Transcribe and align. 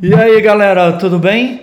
E 0.00 0.14
aí 0.14 0.40
galera, 0.40 0.92
tudo 0.92 1.18
bem? 1.18 1.62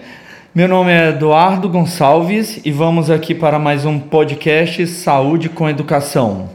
Meu 0.53 0.67
nome 0.67 0.91
é 0.91 1.11
Eduardo 1.11 1.69
Gonçalves 1.69 2.59
e 2.65 2.69
vamos 2.69 3.09
aqui 3.09 3.33
para 3.33 3.57
mais 3.57 3.85
um 3.85 3.97
podcast 3.97 4.85
Saúde 4.87 5.47
com 5.47 5.69
Educação. 5.69 6.49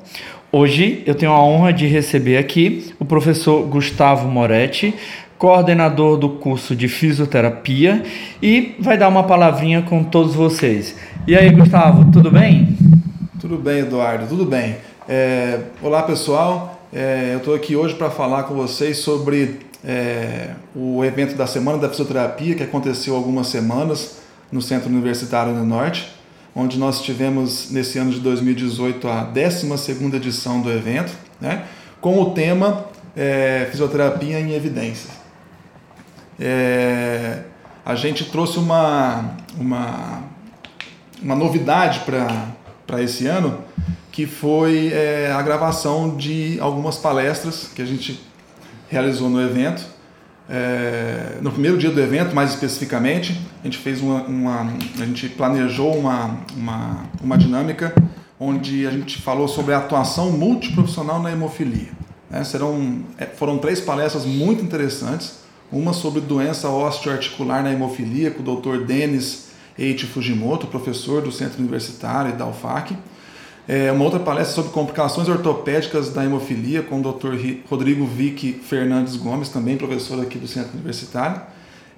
Hoje 0.53 1.03
eu 1.07 1.15
tenho 1.15 1.33
a 1.33 1.43
honra 1.43 1.73
de 1.73 1.87
receber 1.87 2.37
aqui 2.37 2.93
o 2.99 3.05
professor 3.07 3.63
Gustavo 3.63 4.29
Moretti, 4.29 4.95
coordenador 5.39 6.19
do 6.19 6.29
curso 6.29 6.77
de 6.77 6.87
fisioterapia, 6.87 8.03
e 8.43 8.77
vai 8.79 8.99
dar 8.99 9.09
uma 9.09 9.25
palavrinha 9.25 9.81
com 9.81 10.05
todos 10.05 10.35
vocês. 10.35 10.95
E 11.27 11.35
aí, 11.35 11.49
Gustavo, 11.49 12.13
tudo 12.13 12.31
bem? 12.31 12.77
Tudo 13.41 13.57
bem, 13.57 13.79
Eduardo, 13.79 14.27
tudo 14.27 14.45
bem. 14.45 14.77
É, 15.09 15.61
olá 15.83 16.03
pessoal, 16.03 16.80
é, 16.93 17.35
eu 17.35 17.39
estou 17.39 17.55
aqui 17.55 17.77
hoje 17.77 17.95
para 17.95 18.11
falar 18.11 18.45
com 18.45 18.55
vocês 18.55 18.99
sobre 18.99 19.61
é, 19.85 20.55
o 20.75 21.05
evento 21.05 21.37
da 21.37 21.47
Semana 21.47 21.79
da 21.79 21.89
Fisioterapia, 21.89 22.57
que 22.57 22.65
aconteceu 22.65 23.15
algumas 23.15 23.47
semanas 23.47 24.19
no 24.51 24.61
Centro 24.61 24.89
Universitário 24.89 25.55
do 25.55 25.65
Norte, 25.65 26.13
onde 26.55 26.79
nós 26.79 27.01
tivemos 27.01 27.71
nesse 27.71 27.97
ano 27.99 28.11
de 28.11 28.19
2018 28.19 29.07
a 29.07 29.23
12 29.23 30.17
edição 30.17 30.61
do 30.61 30.71
evento, 30.71 31.13
né, 31.41 31.65
com 32.01 32.21
o 32.21 32.33
tema 32.33 32.87
é, 33.17 33.69
Fisioterapia 33.71 34.41
em 34.41 34.53
Evidência. 34.53 35.11
É, 36.41 37.45
a 37.85 37.95
gente 37.95 38.25
trouxe 38.25 38.59
uma, 38.59 39.37
uma, 39.57 40.25
uma 41.23 41.37
novidade 41.37 42.01
para 42.01 43.01
esse 43.01 43.29
ano, 43.29 43.59
que 44.21 44.27
foi 44.27 44.89
é, 44.93 45.33
a 45.33 45.41
gravação 45.41 46.15
de 46.15 46.59
algumas 46.61 46.99
palestras 46.99 47.71
que 47.75 47.81
a 47.81 47.87
gente 47.87 48.21
realizou 48.87 49.31
no 49.31 49.41
evento. 49.41 49.83
É, 50.47 51.39
no 51.41 51.51
primeiro 51.51 51.79
dia 51.79 51.91
do 51.91 51.99
evento, 51.99 52.35
mais 52.35 52.51
especificamente, 52.51 53.41
a 53.63 53.65
gente 53.65 53.79
fez 53.79 54.03
uma, 54.03 54.25
uma 54.25 54.75
a 55.01 55.07
gente 55.07 55.27
planejou 55.31 55.97
uma, 55.97 56.39
uma, 56.55 57.05
uma 57.23 57.39
dinâmica 57.39 57.95
onde 58.39 58.87
a 58.87 58.91
gente 58.91 59.23
falou 59.23 59.49
sobre 59.49 59.73
a 59.73 59.79
atuação 59.79 60.33
multiprofissional 60.33 61.23
na 61.23 61.33
hemofilia. 61.33 61.89
É, 62.31 62.45
serão, 62.45 63.03
foram 63.37 63.57
três 63.57 63.81
palestras 63.81 64.27
muito 64.27 64.63
interessantes. 64.63 65.41
Uma 65.73 65.95
sobre 65.95 66.21
doença 66.21 66.69
osteoarticular 66.69 67.63
na 67.63 67.73
hemofilia, 67.73 68.31
com 68.33 68.43
o 68.43 68.57
Dr. 68.57 68.85
Denis 68.85 69.49
Eite 69.79 70.05
Fujimoto, 70.05 70.67
professor 70.67 71.23
do 71.23 71.33
Centro 71.33 71.59
Universitário 71.59 72.35
e 72.35 72.37
da 72.37 72.47
UFAC 72.47 72.95
é, 73.71 73.93
uma 73.93 74.03
outra 74.03 74.19
palestra 74.19 74.57
sobre 74.57 74.73
complicações 74.73 75.29
ortopédicas 75.29 76.13
da 76.13 76.25
hemofilia 76.25 76.83
com 76.83 76.99
o 76.99 77.13
Dr. 77.13 77.37
Rodrigo 77.71 78.05
Vicky 78.05 78.53
Fernandes 78.53 79.15
Gomes, 79.15 79.49
também 79.49 79.77
professor 79.77 80.21
aqui 80.21 80.39
do 80.39 80.49
Centro 80.49 80.73
Universitário. 80.73 81.41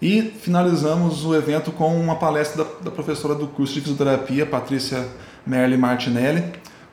E 0.00 0.20
finalizamos 0.20 1.25
o 1.25 1.34
evento 1.34 1.73
com 1.73 1.98
uma 1.98 2.17
palestra 2.17 2.62
da, 2.62 2.70
da 2.83 2.91
professora 2.91 3.34
do 3.34 3.47
curso 3.47 3.73
de 3.73 3.81
fisioterapia, 3.81 4.45
Patrícia 4.45 5.09
Merle 5.47 5.78
Martinelli, 5.78 6.45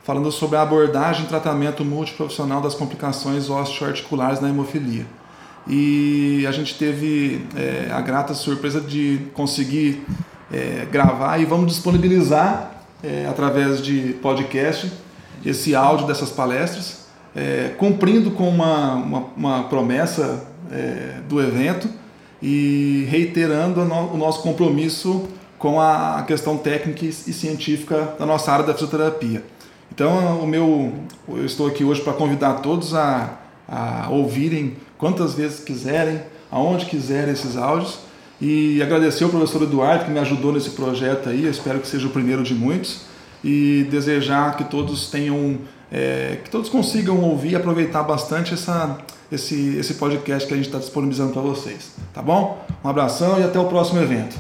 falando 0.02 0.32
sobre 0.32 0.56
a 0.56 0.62
abordagem 0.62 1.26
e 1.26 1.28
tratamento 1.28 1.84
multiprofissional 1.84 2.62
das 2.62 2.74
complicações 2.74 3.50
osteoarticulares 3.50 4.40
na 4.40 4.48
hemofilia. 4.48 5.06
E 5.68 6.46
a 6.48 6.54
gente 6.54 6.76
teve 6.76 7.46
é, 7.54 7.92
a 7.92 8.00
grata 8.00 8.34
surpresa 8.34 8.80
de 8.80 9.28
conseguir 9.34 10.06
é, 10.50 10.88
gravar 10.90 11.38
e 11.38 11.44
vamos 11.44 11.68
disponibilizar 11.68 12.79
é, 13.04 13.26
através 13.28 13.82
de 13.82 14.14
podcast, 14.22 14.92
esse 15.46 15.76
áudio 15.76 16.08
dessas 16.08 16.30
palestras, 16.30 17.06
é, 17.36 17.74
cumprindo 17.78 18.32
com 18.32 18.50
uma, 18.50 18.96
uma, 18.96 19.26
uma 19.36 19.64
promessa 19.64 20.46
é, 20.72 21.20
do 21.28 21.42
evento 21.42 21.90
e 22.42 23.06
reiterando 23.10 23.82
o 23.82 24.18
nosso 24.18 24.42
compromisso 24.42 25.28
com 25.58 25.80
a 25.80 26.24
questão 26.26 26.58
técnica 26.58 27.06
e 27.06 27.12
científica 27.12 28.16
da 28.18 28.26
nossa 28.26 28.52
área 28.52 28.66
da 28.66 28.74
fisioterapia. 28.74 29.44
Então, 29.92 30.40
o 30.40 30.48
meu, 30.48 30.94
eu 31.28 31.46
estou 31.46 31.68
aqui 31.68 31.84
hoje 31.84 32.02
para 32.02 32.14
convidar 32.14 32.56
todos 32.56 32.94
a, 32.94 33.38
a 33.68 34.08
ouvirem 34.10 34.78
quantas 34.98 35.34
vezes 35.34 35.60
quiserem, 35.60 36.22
aonde 36.50 36.86
quiserem 36.86 37.34
esses 37.34 37.58
áudios 37.58 38.00
e 38.42 38.82
agradecer 38.82 39.26
ao 39.26 39.30
professor 39.30 39.64
Eduardo 39.64 40.06
que 40.06 40.12
me 40.12 40.20
ajudou 40.20 40.54
nesse 40.54 40.72
projeto 40.72 41.30
aí, 41.30 41.46
espero 41.46 41.80
que 41.80 41.88
seja 41.88 42.08
o 42.08 42.10
primeiro 42.10 42.44
de 42.44 42.54
muitos. 42.54 43.02
E 43.44 43.88
desejar 43.90 44.58
que 44.58 44.66
todos 44.66 45.10
tenham, 45.10 45.60
é, 45.92 46.40
que 46.44 46.50
todos 46.50 46.68
consigam 46.68 47.22
ouvir 47.22 47.52
e 47.52 47.56
aproveitar 47.56 48.04
bastante 48.04 48.54
essa, 48.54 48.98
esse, 49.32 49.78
esse 49.78 49.94
podcast 49.94 50.46
que 50.46 50.54
a 50.54 50.58
gente 50.58 50.66
está 50.66 50.78
disponibilizando 50.78 51.32
para 51.32 51.42
vocês. 51.42 51.94
Tá 52.14 52.22
bom? 52.22 52.66
Um 52.84 52.90
abração 52.90 53.40
e 53.40 53.44
até 53.44 53.58
o 53.58 53.66
próximo 53.66 54.02
evento. 54.02 54.38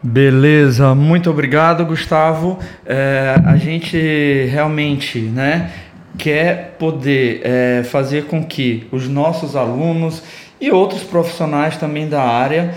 Beleza, 0.00 0.94
muito 0.94 1.30
obrigado, 1.30 1.84
Gustavo. 1.86 2.58
É, 2.84 3.36
a 3.44 3.56
gente 3.56 3.96
realmente, 4.46 5.20
né, 5.20 5.72
quer 6.18 6.76
poder 6.78 7.40
é, 7.44 7.82
fazer 7.84 8.26
com 8.26 8.44
que 8.44 8.86
os 8.90 9.08
nossos 9.08 9.54
alunos 9.56 10.22
e 10.62 10.70
outros 10.70 11.02
profissionais 11.02 11.76
também 11.76 12.08
da 12.08 12.22
área 12.22 12.72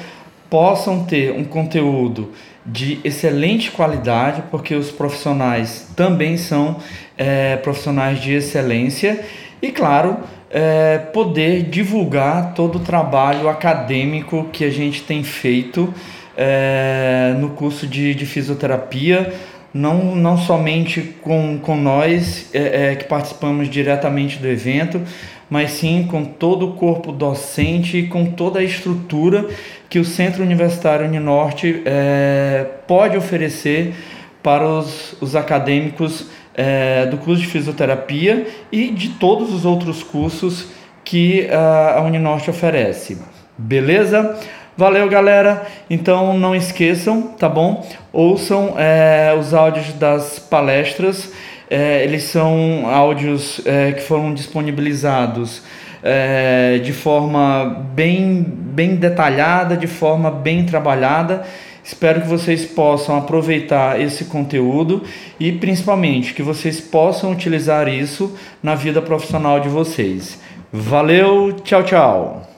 possam 0.50 1.04
ter 1.04 1.32
um 1.32 1.44
conteúdo 1.44 2.32
de 2.66 3.00
excelente 3.04 3.70
qualidade, 3.70 4.42
porque 4.50 4.74
os 4.74 4.90
profissionais 4.90 5.88
também 5.96 6.36
são 6.36 6.78
é, 7.16 7.58
profissionais 7.58 8.20
de 8.20 8.34
excelência. 8.34 9.24
E, 9.62 9.72
claro, 9.72 10.18
é, 10.50 10.98
poder 10.98 11.62
divulgar 11.70 12.56
todo 12.56 12.78
o 12.78 12.80
trabalho 12.80 13.48
acadêmico 13.48 14.50
que 14.52 14.66
a 14.66 14.72
gente 14.72 15.04
tem 15.04 15.24
feito 15.24 15.94
é, 16.36 17.36
no 17.38 17.50
curso 17.50 17.86
de, 17.86 18.16
de 18.16 18.26
fisioterapia 18.26 19.32
não, 19.76 20.16
não 20.16 20.38
somente 20.38 21.02
com, 21.22 21.60
com 21.60 21.76
nós 21.76 22.50
é, 22.54 22.92
é, 22.92 22.96
que 22.96 23.04
participamos 23.04 23.70
diretamente 23.70 24.38
do 24.38 24.48
evento, 24.48 25.02
mas 25.50 25.72
sim 25.72 26.08
com 26.10 26.24
todo 26.24 26.70
o 26.70 26.74
corpo 26.74 27.12
docente 27.12 27.98
e 27.98 28.08
com 28.08 28.26
toda 28.26 28.60
a 28.60 28.64
estrutura 28.64 29.48
que 29.90 30.00
o 30.00 30.06
Centro 30.06 30.44
Universitário 30.44 31.06
Uninorte 31.06 31.82
é, 31.86 32.66
pode 32.88 33.18
oferecer 33.18 33.94
para 34.42 34.68
os, 34.68 35.16
os 35.22 35.36
acadêmicos 35.36 36.28
é, 36.54 37.06
do 37.06 37.18
curso 37.18 37.42
de 37.42 37.48
fisioterapia 37.48 38.48
e 38.72 38.90
de 38.90 39.10
todos 39.10 39.54
os 39.54 39.66
outros 39.66 40.04
cursos 40.04 40.68
que 41.04 41.48
a, 41.50 41.98
a 41.98 42.02
Uninorte 42.02 42.50
oferece. 42.50 43.18
Beleza? 43.58 44.38
Valeu, 44.78 45.08
galera. 45.08 45.66
Então 45.90 46.38
não 46.38 46.54
esqueçam, 46.54 47.22
tá 47.22 47.48
bom? 47.48 47.88
Ouçam 48.12 48.76
é, 48.78 49.34
os 49.40 49.54
áudios 49.54 49.94
das 49.94 50.40
palestras. 50.40 51.32
É, 51.70 52.04
eles 52.04 52.24
são 52.24 52.88
áudios 52.88 53.62
é, 53.66 53.92
que 53.92 54.02
foram 54.02 54.34
disponibilizados 54.34 55.64
é, 56.04 56.80
de 56.84 56.94
forma 56.94 57.84
bem, 57.96 58.44
bem 58.48 58.96
detalhada, 58.96 59.76
de 59.76 59.88
forma 59.88 60.30
bem 60.30 60.66
trabalhada. 60.66 61.44
Espero 61.84 62.22
que 62.22 62.28
vocês 62.28 62.66
possam 62.66 63.18
aproveitar 63.18 64.00
esse 64.00 64.26
conteúdo 64.26 65.04
e 65.40 65.52
principalmente 65.52 66.34
que 66.34 66.42
vocês 66.42 66.80
possam 66.80 67.32
utilizar 67.32 67.88
isso 67.88 68.36
na 68.62 68.76
vida 68.76 69.02
profissional 69.02 69.60
de 69.60 69.70
vocês. 69.70 70.40
Valeu, 70.72 71.54
tchau, 71.64 71.84
tchau. 71.84 72.55